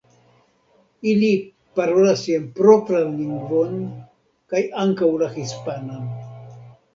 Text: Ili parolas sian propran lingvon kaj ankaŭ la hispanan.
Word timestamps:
Ili 1.09 1.27
parolas 1.79 2.23
sian 2.29 2.47
propran 2.61 3.11
lingvon 3.19 3.77
kaj 4.55 4.63
ankaŭ 4.85 5.11
la 5.25 5.31
hispanan. 5.37 6.11